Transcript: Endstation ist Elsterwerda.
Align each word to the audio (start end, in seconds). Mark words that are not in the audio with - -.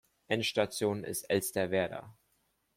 Endstation 0.29 1.03
ist 1.03 1.25
Elsterwerda. 1.29 2.15